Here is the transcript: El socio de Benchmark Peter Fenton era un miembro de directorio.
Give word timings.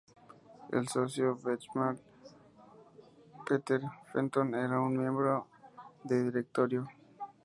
El 0.71 0.87
socio 0.87 1.35
de 1.35 1.43
Benchmark 1.51 1.99
Peter 3.47 3.81
Fenton 4.11 4.55
era 4.55 4.81
un 4.81 4.97
miembro 4.97 5.45
de 6.03 6.23
directorio. 6.23 6.87